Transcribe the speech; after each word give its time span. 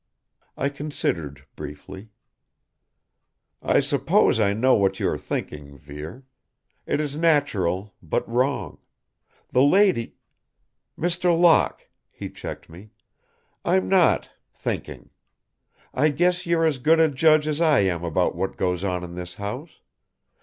I 0.57 0.69
considered 0.69 1.45
briefly. 1.55 2.09
"I 3.61 3.79
suppose 3.81 4.39
I 4.39 4.51
know 4.51 4.73
what 4.73 4.99
you 4.99 5.07
are 5.07 5.15
thinking, 5.19 5.77
Vere. 5.77 6.25
It 6.87 6.99
is 6.99 7.15
natural, 7.15 7.93
but 8.01 8.27
wrong. 8.27 8.79
The 9.49 9.61
lady" 9.61 10.15
"Mr. 10.99 11.39
Locke," 11.39 11.87
he 12.09 12.31
checked 12.31 12.67
me, 12.67 12.89
"I'm 13.63 13.87
not 13.87 14.31
thinking. 14.51 15.11
I 15.93 16.09
guess 16.09 16.47
you're 16.47 16.65
as 16.65 16.79
good 16.79 16.99
a 16.99 17.07
judge 17.07 17.45
as 17.47 17.61
I 17.61 17.81
am 17.81 18.03
about 18.03 18.33
what 18.33 18.57
goes 18.57 18.83
on 18.83 19.03
in 19.03 19.13
this 19.13 19.35
house. 19.35 19.81